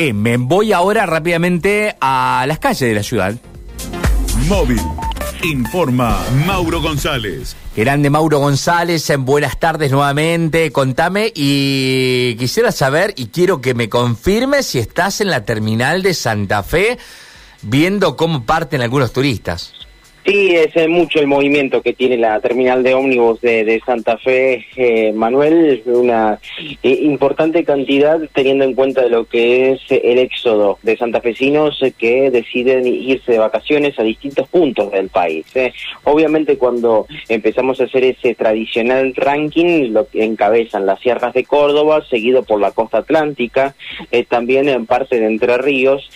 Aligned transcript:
Eh, 0.00 0.12
me 0.12 0.36
voy 0.36 0.72
ahora 0.72 1.06
rápidamente 1.06 1.96
a 2.00 2.44
las 2.46 2.60
calles 2.60 2.88
de 2.88 2.94
la 2.94 3.02
ciudad. 3.02 3.34
Móvil. 4.46 4.80
Informa 5.42 6.24
Mauro 6.46 6.80
González. 6.80 7.56
Grande 7.74 8.08
Mauro 8.08 8.38
González, 8.38 9.10
en 9.10 9.24
buenas 9.24 9.58
tardes 9.58 9.90
nuevamente. 9.90 10.70
Contame 10.70 11.32
y 11.34 12.36
quisiera 12.36 12.70
saber 12.70 13.12
y 13.16 13.26
quiero 13.26 13.60
que 13.60 13.74
me 13.74 13.88
confirme 13.88 14.62
si 14.62 14.78
estás 14.78 15.20
en 15.20 15.30
la 15.30 15.44
terminal 15.44 16.04
de 16.04 16.14
Santa 16.14 16.62
Fe 16.62 16.96
viendo 17.62 18.16
cómo 18.16 18.44
parten 18.44 18.82
algunos 18.82 19.12
turistas. 19.12 19.72
Sí, 20.28 20.54
es 20.54 20.76
eh, 20.76 20.88
mucho 20.88 21.20
el 21.20 21.26
movimiento 21.26 21.80
que 21.80 21.94
tiene 21.94 22.18
la 22.18 22.38
terminal 22.40 22.82
de 22.82 22.92
ómnibus 22.92 23.40
de, 23.40 23.80
Santa 23.86 24.18
Fe, 24.18 24.66
eh, 24.76 25.10
Manuel, 25.14 25.82
una 25.86 26.38
eh, 26.82 26.98
importante 27.00 27.64
cantidad 27.64 28.20
teniendo 28.34 28.66
en 28.66 28.74
cuenta 28.74 29.00
de 29.00 29.08
lo 29.08 29.24
que 29.24 29.72
es 29.72 29.80
el 29.88 30.18
éxodo 30.18 30.78
de 30.82 30.98
santafesinos 30.98 31.82
que 31.96 32.30
deciden 32.30 32.86
irse 32.86 33.32
de 33.32 33.38
vacaciones 33.38 33.98
a 33.98 34.02
distintos 34.02 34.46
puntos 34.48 34.92
del 34.92 35.08
país. 35.08 35.46
Obviamente 36.04 36.58
cuando 36.58 37.06
empezamos 37.30 37.80
a 37.80 37.84
hacer 37.84 38.04
ese 38.04 38.34
tradicional 38.34 39.14
ranking, 39.16 39.94
lo 39.94 40.08
que 40.08 40.24
encabezan 40.24 40.84
las 40.84 41.00
sierras 41.00 41.32
de 41.32 41.44
Córdoba, 41.44 42.04
seguido 42.10 42.42
por 42.42 42.60
la 42.60 42.72
costa 42.72 42.98
atlántica, 42.98 43.74
también 44.28 44.68
en 44.68 44.84
parte 44.84 45.18
de 45.18 45.26
Entre 45.26 45.56
Ríos, 45.56 46.10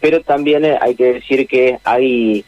pero 0.00 0.20
también 0.20 0.66
hay 0.78 0.94
que 0.94 1.14
decir 1.14 1.46
que 1.46 1.78
hay 1.84 2.44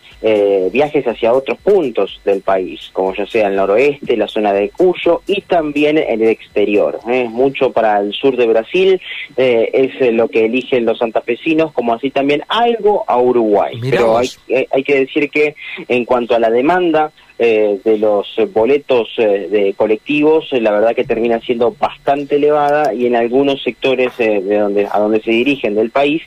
viajes 0.71 0.98
hacia 1.07 1.33
otros 1.33 1.59
puntos 1.59 2.21
del 2.25 2.41
país, 2.41 2.91
como 2.93 3.15
ya 3.15 3.27
sea 3.27 3.49
el 3.49 3.57
noroeste, 3.57 4.17
la 4.17 4.29
zona 4.29 4.53
de 4.53 4.71
Cuyo 4.71 5.23
y 5.27 5.41
también 5.43 5.99
en 5.99 6.23
el 6.23 6.29
exterior. 6.29 7.01
¿eh? 7.09 7.27
Mucho 7.29 7.73
para 7.73 8.01
el 8.01 8.13
sur 8.13 8.37
de 8.37 8.47
Brasil 8.47 9.01
eh, 9.37 9.71
es 9.73 10.01
eh, 10.01 10.13
lo 10.13 10.29
que 10.29 10.47
eligen 10.47 10.85
los 10.85 10.99
santafesinos, 10.99 11.73
como 11.73 11.95
así 11.95 12.11
también 12.11 12.43
algo 12.49 13.05
a 13.07 13.19
Uruguay. 13.19 13.79
Pero 13.81 14.19
hay, 14.19 14.29
hay 14.71 14.83
que 14.83 15.01
decir 15.01 15.31
que 15.31 15.55
en 15.89 16.05
cuanto 16.05 16.35
a 16.35 16.39
la 16.39 16.51
demanda, 16.51 17.13
de 17.39 17.99
los 18.01 18.27
boletos 18.53 19.15
de 19.17 19.73
colectivos, 19.77 20.49
la 20.51 20.73
verdad 20.73 20.97
que 20.97 21.05
termina 21.05 21.39
siendo 21.39 21.71
bastante 21.71 22.35
elevada 22.35 22.93
y 22.93 23.07
en 23.07 23.15
algunos 23.15 23.63
sectores 23.63 24.11
de 24.19 24.41
donde 24.41 24.89
a 24.91 24.99
donde 24.99 25.23
se 25.23 25.31
dirigen 25.31 25.77
del 25.77 25.91
país 25.91 26.23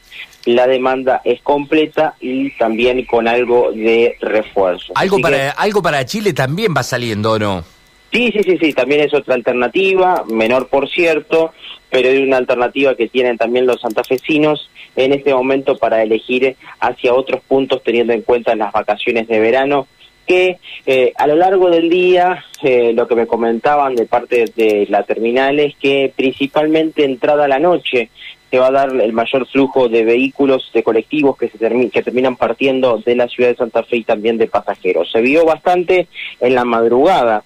la 0.46 0.68
demanda 0.68 1.22
es 1.24 1.42
completa 1.42 2.16
y 2.20 2.52
también 2.52 3.06
con 3.06 3.28
algo 3.28 3.72
de 3.72 4.16
refuerzo. 4.20 4.94
Algo 4.96 5.20
para 5.20 5.52
algo 5.52 5.82
para 5.82 6.06
Chile 6.06 6.34
también 6.34 6.74
va 6.76 6.84
saliendo, 6.84 7.34
¿o 7.34 7.40
no? 7.40 7.64
Sí, 8.12 8.32
sí, 8.34 8.44
sí, 8.44 8.58
sí, 8.60 8.74
también 8.74 9.02
es 9.02 9.14
otra 9.14 9.36
alternativa, 9.36 10.26
menor 10.28 10.68
por 10.68 10.90
cierto, 10.90 11.54
pero 11.90 12.10
es 12.10 12.22
una 12.22 12.38
alternativa 12.38 12.96
que 12.96 13.08
tienen 13.08 13.38
también 13.38 13.66
los 13.66 13.80
santafesinos 13.80 14.70
en 14.98 15.14
este 15.14 15.34
momento 15.34 15.78
para 15.78 16.04
elegir 16.04 16.58
hacia 16.80 17.14
otros 17.14 17.42
puntos 17.42 17.82
teniendo 17.84 18.12
en 18.12 18.22
cuenta 18.22 18.56
las 18.56 18.74
vacaciones 18.74 19.28
de 19.28 19.40
verano 19.40 19.88
que 20.28 20.60
eh, 20.86 21.14
a 21.18 21.28
lo 21.28 21.36
largo 21.36 21.70
del 21.70 21.90
día 21.90 22.46
eh, 22.64 22.94
lo 22.94 23.08
que 23.08 23.16
me 23.16 23.28
comentaban 23.28 23.96
de 23.96 24.06
parte 24.06 24.46
de 24.56 24.88
la 24.90 25.04
terminal 25.04 25.60
es 25.60 25.76
que 25.76 26.14
principalmente 26.16 27.04
entrada 27.04 27.48
la 27.48 27.60
noche 27.60 28.10
se 28.52 28.60
va 28.60 28.68
a 28.68 28.72
dar 28.72 28.94
el 28.94 29.14
mayor 29.14 29.48
flujo 29.48 29.88
de 29.88 30.04
vehículos, 30.04 30.70
de 30.74 30.84
colectivos 30.84 31.38
que, 31.38 31.48
se 31.48 31.58
que 31.58 32.04
terminan 32.04 32.36
partiendo 32.36 32.98
de 32.98 33.16
la 33.16 33.30
ciudad 33.30 33.50
de 33.50 33.56
Santa 33.56 33.84
Fe 33.84 33.98
y 33.98 34.04
también 34.04 34.38
de 34.38 34.48
pasajeros. 34.48 35.10
Se 35.10 35.22
vio 35.22 35.46
bastante 35.46 36.10
en 36.42 36.56
la 36.56 36.66
madrugada 36.66 37.46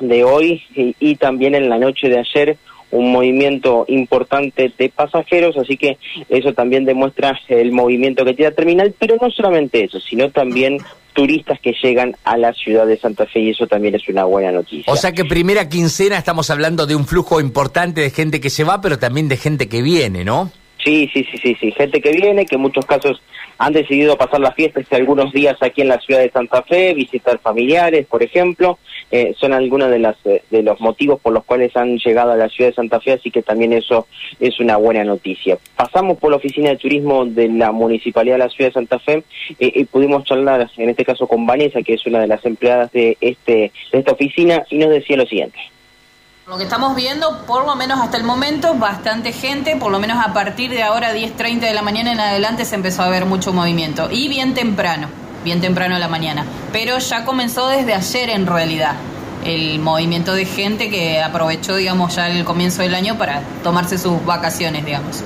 de 0.00 0.24
hoy 0.24 0.62
y, 0.74 1.16
también 1.16 1.54
en 1.54 1.68
la 1.68 1.78
noche 1.78 2.08
de 2.08 2.18
ayer 2.18 2.56
un 2.94 3.10
movimiento 3.10 3.84
importante 3.88 4.72
de 4.78 4.88
pasajeros, 4.88 5.56
así 5.56 5.76
que 5.76 5.98
eso 6.28 6.52
también 6.52 6.84
demuestra 6.84 7.38
el 7.48 7.72
movimiento 7.72 8.24
que 8.24 8.34
tiene 8.34 8.50
la 8.50 8.56
terminal, 8.56 8.94
pero 8.98 9.16
no 9.20 9.30
solamente 9.30 9.84
eso, 9.84 9.98
sino 10.00 10.30
también 10.30 10.78
turistas 11.12 11.58
que 11.60 11.74
llegan 11.82 12.14
a 12.24 12.36
la 12.36 12.52
ciudad 12.52 12.86
de 12.86 12.96
Santa 12.96 13.26
Fe 13.26 13.40
y 13.40 13.50
eso 13.50 13.66
también 13.66 13.96
es 13.96 14.08
una 14.08 14.24
buena 14.24 14.52
noticia. 14.52 14.92
O 14.92 14.96
sea 14.96 15.12
que 15.12 15.24
primera 15.24 15.68
quincena 15.68 16.18
estamos 16.18 16.50
hablando 16.50 16.86
de 16.86 16.94
un 16.94 17.06
flujo 17.06 17.40
importante 17.40 18.00
de 18.00 18.10
gente 18.10 18.40
que 18.40 18.50
se 18.50 18.62
va, 18.62 18.80
pero 18.80 18.98
también 18.98 19.28
de 19.28 19.38
gente 19.38 19.68
que 19.68 19.82
viene, 19.82 20.24
¿no? 20.24 20.52
Sí, 20.84 21.10
sí, 21.12 21.26
sí, 21.30 21.38
sí, 21.38 21.56
sí, 21.58 21.72
gente 21.72 22.00
que 22.00 22.12
viene, 22.12 22.46
que 22.46 22.56
en 22.56 22.60
muchos 22.60 22.84
casos 22.84 23.22
han 23.58 23.72
decidido 23.72 24.16
pasar 24.18 24.40
las 24.40 24.54
fiestas 24.54 24.84
algunos 24.92 25.32
días 25.32 25.56
aquí 25.62 25.80
en 25.80 25.88
la 25.88 25.98
ciudad 25.98 26.20
de 26.20 26.30
Santa 26.30 26.62
Fe, 26.62 26.94
visitar 26.94 27.38
familiares, 27.38 28.06
por 28.06 28.22
ejemplo, 28.22 28.78
eh, 29.10 29.34
son 29.38 29.52
algunos 29.52 29.90
de, 29.90 29.98
las, 29.98 30.16
eh, 30.24 30.42
de 30.50 30.62
los 30.62 30.80
motivos 30.80 31.20
por 31.20 31.32
los 31.32 31.44
cuales 31.44 31.76
han 31.76 31.98
llegado 31.98 32.32
a 32.32 32.36
la 32.36 32.48
ciudad 32.48 32.70
de 32.70 32.76
Santa 32.76 33.00
Fe, 33.00 33.12
así 33.12 33.30
que 33.30 33.42
también 33.42 33.72
eso 33.72 34.06
es 34.40 34.58
una 34.60 34.76
buena 34.76 35.04
noticia. 35.04 35.58
Pasamos 35.76 36.18
por 36.18 36.30
la 36.30 36.36
oficina 36.36 36.70
de 36.70 36.76
turismo 36.76 37.24
de 37.24 37.48
la 37.48 37.72
Municipalidad 37.72 38.34
de 38.34 38.44
la 38.44 38.48
ciudad 38.48 38.70
de 38.70 38.74
Santa 38.74 38.98
Fe 38.98 39.24
eh, 39.58 39.72
y 39.74 39.84
pudimos 39.84 40.24
charlar, 40.24 40.70
en 40.76 40.90
este 40.90 41.04
caso 41.04 41.26
con 41.26 41.46
Vanessa, 41.46 41.82
que 41.82 41.94
es 41.94 42.06
una 42.06 42.20
de 42.20 42.26
las 42.26 42.44
empleadas 42.44 42.92
de, 42.92 43.16
este, 43.20 43.72
de 43.92 43.98
esta 43.98 44.12
oficina, 44.12 44.64
y 44.70 44.78
nos 44.78 44.90
decía 44.90 45.16
lo 45.16 45.26
siguiente. 45.26 45.58
Lo 46.46 46.58
que 46.58 46.64
estamos 46.64 46.94
viendo, 46.94 47.46
por 47.46 47.64
lo 47.64 47.74
menos 47.74 47.98
hasta 48.00 48.18
el 48.18 48.24
momento, 48.24 48.74
bastante 48.74 49.32
gente, 49.32 49.76
por 49.76 49.90
lo 49.90 49.98
menos 49.98 50.18
a 50.22 50.34
partir 50.34 50.70
de 50.70 50.82
ahora 50.82 51.14
10.30 51.14 51.60
de 51.60 51.72
la 51.72 51.80
mañana 51.80 52.12
en 52.12 52.20
adelante 52.20 52.66
se 52.66 52.74
empezó 52.74 53.02
a 53.02 53.08
ver 53.08 53.24
mucho 53.24 53.54
movimiento 53.54 54.10
y 54.10 54.28
bien 54.28 54.52
temprano, 54.52 55.08
bien 55.44 55.60
temprano 55.60 55.94
a 55.94 55.98
la 55.98 56.08
mañana, 56.08 56.44
pero 56.72 56.98
ya 56.98 57.24
comenzó 57.24 57.68
desde 57.68 57.94
ayer 57.94 58.30
en 58.30 58.46
realidad 58.46 58.94
el 59.44 59.78
movimiento 59.78 60.32
de 60.32 60.46
gente 60.46 60.90
que 60.90 61.20
aprovechó, 61.22 61.76
digamos, 61.76 62.16
ya 62.16 62.28
el 62.30 62.44
comienzo 62.44 62.82
del 62.82 62.94
año 62.94 63.18
para 63.18 63.42
tomarse 63.62 63.98
sus 63.98 64.24
vacaciones, 64.24 64.84
digamos. 64.84 65.22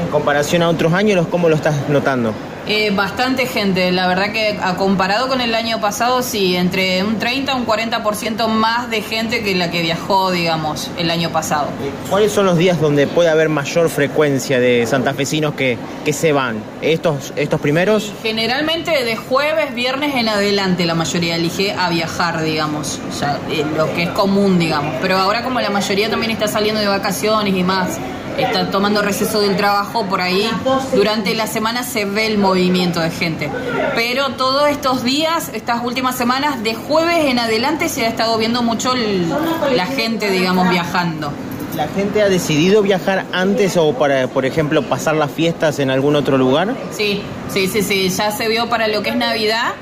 En 0.00 0.08
comparación 0.08 0.62
a 0.62 0.68
otros 0.68 0.92
años, 0.92 1.26
¿cómo 1.28 1.48
lo 1.48 1.56
estás 1.56 1.88
notando? 1.88 2.32
Eh, 2.68 2.90
bastante 2.90 3.46
gente, 3.46 3.92
la 3.92 4.08
verdad 4.08 4.32
que 4.32 4.58
a 4.60 4.74
comparado 4.74 5.28
con 5.28 5.40
el 5.40 5.54
año 5.54 5.80
pasado, 5.80 6.20
sí, 6.20 6.56
entre 6.56 7.04
un 7.04 7.16
30 7.18 7.52
a 7.52 7.54
un 7.54 7.64
40% 7.64 8.48
más 8.48 8.90
de 8.90 9.02
gente 9.02 9.44
que 9.44 9.54
la 9.54 9.70
que 9.70 9.82
viajó, 9.82 10.32
digamos, 10.32 10.90
el 10.98 11.10
año 11.12 11.30
pasado. 11.30 11.68
¿Cuáles 12.10 12.32
son 12.32 12.44
los 12.46 12.58
días 12.58 12.80
donde 12.80 13.06
puede 13.06 13.28
haber 13.28 13.48
mayor 13.48 13.88
frecuencia 13.88 14.58
de 14.58 14.84
santafesinos 14.84 15.54
que, 15.54 15.78
que 16.04 16.12
se 16.12 16.32
van? 16.32 16.60
¿Estos, 16.82 17.32
estos 17.36 17.60
primeros? 17.60 18.12
Generalmente 18.24 19.04
de 19.04 19.14
jueves, 19.14 19.72
viernes 19.72 20.16
en 20.16 20.28
adelante 20.28 20.86
la 20.86 20.96
mayoría 20.96 21.36
elige 21.36 21.72
a 21.72 21.88
viajar, 21.88 22.42
digamos, 22.42 23.00
ya, 23.20 23.38
eh, 23.48 23.64
lo 23.76 23.94
que 23.94 24.04
es 24.04 24.08
común, 24.10 24.58
digamos. 24.58 24.96
Pero 25.00 25.18
ahora 25.18 25.44
como 25.44 25.60
la 25.60 25.70
mayoría 25.70 26.10
también 26.10 26.32
está 26.32 26.48
saliendo 26.48 26.80
de 26.80 26.88
vacaciones 26.88 27.54
y 27.54 27.62
más, 27.62 28.00
está 28.38 28.70
tomando 28.70 29.02
receso 29.02 29.40
del 29.40 29.56
trabajo 29.56 30.06
por 30.06 30.20
ahí, 30.20 30.50
durante 30.94 31.34
la 31.34 31.46
semana 31.46 31.82
se 31.82 32.04
ve 32.04 32.26
el 32.26 32.38
movimiento 32.38 33.00
de 33.00 33.10
gente. 33.10 33.50
Pero 33.94 34.30
todos 34.30 34.68
estos 34.68 35.02
días, 35.02 35.50
estas 35.54 35.84
últimas 35.84 36.16
semanas, 36.16 36.62
de 36.62 36.74
jueves 36.74 37.24
en 37.26 37.38
adelante 37.38 37.88
se 37.88 38.04
ha 38.04 38.08
estado 38.08 38.36
viendo 38.38 38.62
mucho 38.62 38.92
la 38.94 39.86
gente, 39.86 40.30
digamos, 40.30 40.68
viajando. 40.68 41.32
¿La 41.76 41.88
gente 41.88 42.22
ha 42.22 42.28
decidido 42.30 42.80
viajar 42.82 43.26
antes 43.32 43.76
o 43.76 43.92
para, 43.92 44.28
por 44.28 44.46
ejemplo, 44.46 44.82
pasar 44.82 45.14
las 45.14 45.30
fiestas 45.30 45.78
en 45.78 45.90
algún 45.90 46.16
otro 46.16 46.38
lugar? 46.38 46.74
Sí, 46.90 47.20
sí, 47.52 47.68
sí, 47.68 47.82
sí. 47.82 48.08
Ya 48.08 48.30
se 48.30 48.48
vio 48.48 48.70
para 48.70 48.88
lo 48.88 49.02
que 49.02 49.10
es 49.10 49.16
Navidad 49.16 49.74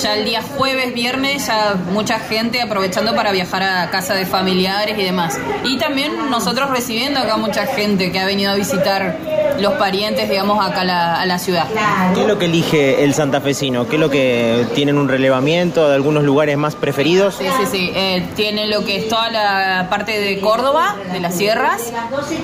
ya 0.00 0.14
el 0.16 0.24
día 0.24 0.42
jueves, 0.42 0.94
viernes, 0.94 1.46
ya 1.46 1.74
mucha 1.92 2.18
gente 2.18 2.60
aprovechando 2.60 3.14
para 3.14 3.32
viajar 3.32 3.62
a 3.62 3.90
casa 3.90 4.14
de 4.14 4.26
familiares 4.26 4.98
y 4.98 5.02
demás. 5.02 5.38
Y 5.64 5.78
también 5.78 6.30
nosotros 6.30 6.70
recibiendo 6.70 7.20
acá 7.20 7.36
mucha 7.36 7.66
gente 7.66 8.10
que 8.10 8.18
ha 8.18 8.26
venido 8.26 8.52
a 8.52 8.54
visitar 8.54 9.16
los 9.60 9.74
parientes, 9.74 10.28
digamos, 10.28 10.64
acá 10.64 11.20
a 11.20 11.26
la 11.26 11.38
ciudad. 11.38 11.66
¿Qué 12.14 12.22
es 12.22 12.26
lo 12.26 12.38
que 12.38 12.46
elige 12.46 13.04
el 13.04 13.14
santafesino? 13.14 13.88
¿Qué 13.88 13.96
es 13.96 14.00
lo 14.00 14.10
que 14.10 14.66
tienen 14.74 14.98
un 14.98 15.08
relevamiento 15.08 15.88
de 15.88 15.94
algunos 15.94 16.24
lugares 16.24 16.56
más 16.56 16.74
preferidos? 16.74 17.36
Sí, 17.36 17.46
sí, 17.58 17.66
sí. 17.70 17.92
Eh, 17.94 18.26
tiene 18.36 18.66
lo 18.66 18.84
que 18.84 18.96
es 18.96 19.08
toda 19.08 19.30
la 19.30 19.86
parte 19.90 20.20
de 20.20 20.40
Córdoba, 20.40 20.96
de 21.12 21.20
las 21.20 21.34
sierras, 21.34 21.92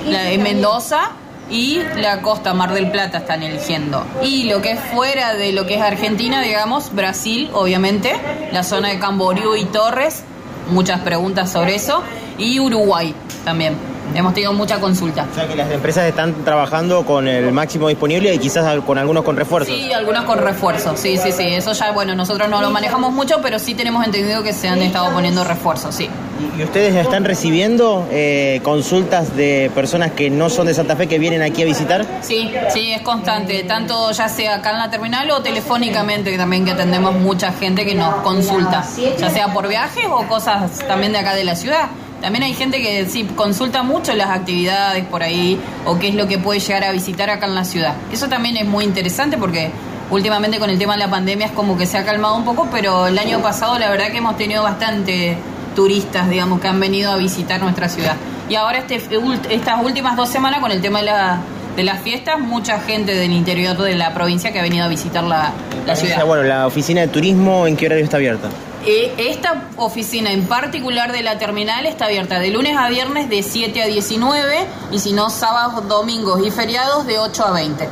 la 0.05 0.23
de 0.23 0.37
Mendoza 0.37 1.11
y 1.49 1.81
la 1.95 2.21
costa 2.21 2.53
Mar 2.53 2.73
del 2.73 2.91
Plata 2.91 3.19
están 3.19 3.43
eligiendo. 3.43 4.05
Y 4.21 4.43
lo 4.45 4.61
que 4.61 4.71
es 4.71 4.79
fuera 4.79 5.33
de 5.33 5.53
lo 5.53 5.65
que 5.65 5.75
es 5.75 5.81
Argentina, 5.81 6.41
digamos, 6.41 6.93
Brasil, 6.93 7.49
obviamente, 7.53 8.13
la 8.51 8.63
zona 8.63 8.89
de 8.89 8.99
Camboriú 8.99 9.55
y 9.55 9.65
Torres, 9.65 10.23
muchas 10.69 11.01
preguntas 11.01 11.51
sobre 11.51 11.75
eso, 11.75 12.03
y 12.37 12.59
Uruguay 12.59 13.15
también. 13.45 13.96
Hemos 14.15 14.33
tenido 14.33 14.53
mucha 14.53 14.79
consulta. 14.79 15.25
O 15.31 15.35
sea 15.35 15.47
que 15.47 15.55
las 15.55 15.71
empresas 15.71 16.05
están 16.05 16.33
trabajando 16.43 17.05
con 17.05 17.27
el 17.27 17.51
máximo 17.51 17.87
disponible 17.87 18.33
y 18.33 18.39
quizás 18.39 18.81
con 18.81 18.97
algunos 18.97 19.23
con 19.23 19.35
refuerzos. 19.35 19.73
Sí, 19.73 19.91
algunos 19.93 20.23
con 20.25 20.39
refuerzos, 20.39 20.99
sí, 20.99 21.17
sí, 21.17 21.31
sí. 21.31 21.43
Eso 21.43 21.73
ya, 21.73 21.91
bueno, 21.91 22.15
nosotros 22.15 22.49
no 22.49 22.61
lo 22.61 22.71
manejamos 22.71 23.13
mucho, 23.13 23.39
pero 23.41 23.59
sí 23.59 23.75
tenemos 23.75 24.05
entendido 24.05 24.43
que 24.43 24.53
se 24.53 24.67
han 24.67 24.81
estado 24.81 25.11
poniendo 25.11 25.43
refuerzos, 25.43 25.95
sí. 25.95 26.09
¿Y 26.57 26.63
ustedes 26.63 26.95
están 26.95 27.25
recibiendo 27.25 28.07
eh, 28.11 28.59
consultas 28.63 29.35
de 29.35 29.71
personas 29.73 30.11
que 30.11 30.29
no 30.29 30.49
son 30.49 30.67
de 30.67 30.73
Santa 30.73 30.95
Fe 30.95 31.07
que 31.07 31.19
vienen 31.19 31.41
aquí 31.41 31.63
a 31.63 31.65
visitar? 31.65 32.05
Sí, 32.21 32.51
sí, 32.69 32.91
es 32.91 33.01
constante, 33.01 33.63
tanto 33.63 34.11
ya 34.11 34.29
sea 34.29 34.55
acá 34.55 34.71
en 34.71 34.77
la 34.77 34.89
terminal 34.89 35.29
o 35.31 35.41
telefónicamente, 35.41 36.31
que 36.31 36.37
también 36.37 36.65
que 36.65 36.71
atendemos 36.71 37.15
mucha 37.15 37.51
gente 37.51 37.85
que 37.85 37.95
nos 37.95 38.15
consulta, 38.15 38.83
ya 39.19 39.29
sea 39.29 39.53
por 39.53 39.67
viajes 39.67 40.05
o 40.09 40.27
cosas 40.27 40.79
también 40.87 41.11
de 41.11 41.19
acá 41.19 41.33
de 41.33 41.43
la 41.43 41.55
ciudad 41.55 41.87
también 42.21 42.43
hay 42.43 42.53
gente 42.53 42.81
que 42.81 43.05
sí 43.05 43.23
consulta 43.35 43.83
mucho 43.83 44.13
las 44.13 44.29
actividades 44.29 45.05
por 45.05 45.23
ahí 45.23 45.59
o 45.85 45.99
qué 45.99 46.09
es 46.09 46.15
lo 46.15 46.27
que 46.27 46.37
puede 46.37 46.59
llegar 46.59 46.83
a 46.83 46.91
visitar 46.91 47.29
acá 47.29 47.45
en 47.45 47.55
la 47.55 47.63
ciudad. 47.63 47.93
Eso 48.11 48.27
también 48.27 48.57
es 48.57 48.65
muy 48.65 48.85
interesante 48.85 49.37
porque 49.37 49.71
últimamente 50.09 50.59
con 50.59 50.69
el 50.69 50.79
tema 50.79 50.93
de 50.93 50.99
la 50.99 51.09
pandemia 51.09 51.47
es 51.47 51.51
como 51.51 51.77
que 51.77 51.85
se 51.85 51.97
ha 51.97 52.05
calmado 52.05 52.35
un 52.35 52.45
poco, 52.45 52.67
pero 52.71 53.07
el 53.07 53.17
año 53.19 53.41
pasado 53.41 53.77
la 53.77 53.89
verdad 53.89 54.11
que 54.11 54.17
hemos 54.17 54.37
tenido 54.37 54.63
bastante 54.63 55.37
turistas, 55.75 56.29
digamos, 56.29 56.59
que 56.59 56.67
han 56.67 56.79
venido 56.79 57.11
a 57.11 57.17
visitar 57.17 57.61
nuestra 57.61 57.87
ciudad. 57.87 58.15
Y 58.49 58.55
ahora 58.55 58.79
este, 58.79 58.99
estas 59.49 59.83
últimas 59.83 60.15
dos 60.15 60.29
semanas 60.29 60.59
con 60.59 60.71
el 60.71 60.81
tema 60.81 60.99
de, 60.99 61.05
la, 61.05 61.41
de 61.75 61.83
las 61.83 62.01
fiestas, 62.01 62.39
mucha 62.39 62.79
gente 62.79 63.13
del 63.13 63.31
interior 63.31 63.77
de 63.77 63.93
la 63.95 64.13
provincia 64.13 64.51
que 64.51 64.59
ha 64.59 64.63
venido 64.63 64.85
a 64.85 64.87
visitar 64.87 65.23
la, 65.23 65.51
la 65.85 65.95
ciudad. 65.95 66.25
Bueno, 66.25 66.43
la 66.43 66.65
oficina 66.65 67.01
de 67.01 67.09
turismo, 67.09 67.67
¿en 67.67 67.75
qué 67.75 67.85
horario 67.85 68.05
está 68.05 68.17
abierta? 68.17 68.49
Eh, 68.85 69.13
esta 69.17 69.69
oficina 69.77 70.31
en 70.31 70.47
particular 70.47 71.11
de 71.11 71.23
la 71.23 71.37
terminal 71.37 71.85
está 71.85 72.05
abierta 72.05 72.39
de 72.39 72.51
lunes 72.51 72.77
a 72.77 72.87
viernes 72.89 73.29
de 73.29 73.43
7 73.43 73.81
a 73.81 73.87
19 73.87 74.65
y 74.91 74.99
si 74.99 75.13
no 75.13 75.29
sábados, 75.29 75.87
domingos 75.87 76.45
y 76.45 76.51
feriados 76.51 77.05
de 77.05 77.19
8 77.19 77.45
a 77.45 77.51
20. 77.53 77.89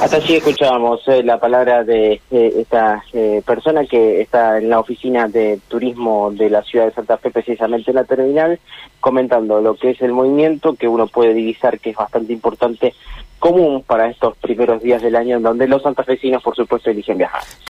Hasta 0.00 0.16
allí 0.16 0.36
escuchábamos 0.36 1.06
eh, 1.08 1.22
la 1.22 1.38
palabra 1.38 1.84
de 1.84 2.20
eh, 2.30 2.52
esta 2.58 3.04
persona 3.44 3.86
que 3.86 4.20
está 4.20 4.58
en 4.58 4.68
la 4.68 4.80
oficina 4.80 5.28
de 5.28 5.60
turismo 5.68 6.30
de 6.32 6.50
la 6.50 6.62
ciudad 6.62 6.86
de 6.86 6.92
Santa 6.92 7.18
Fe, 7.18 7.30
precisamente 7.30 7.92
en 7.92 7.96
la 7.96 8.04
terminal, 8.04 8.58
comentando 9.00 9.60
lo 9.60 9.74
que 9.74 9.90
es 9.90 10.02
el 10.02 10.12
movimiento 10.12 10.74
que 10.74 10.88
uno 10.88 11.06
puede 11.06 11.34
divisar 11.34 11.78
que 11.78 11.90
es 11.90 11.96
bastante 11.96 12.32
importante 12.32 12.94
común 13.38 13.82
para 13.84 14.08
estos 14.08 14.36
primeros 14.36 14.82
días 14.82 15.02
del 15.02 15.16
año 15.16 15.36
en 15.36 15.42
donde 15.42 15.66
los 15.66 15.82
santafesinos 15.82 16.42
por 16.42 16.54
supuesto 16.54 16.90
eligen 16.90 17.18
viajar. 17.18 17.42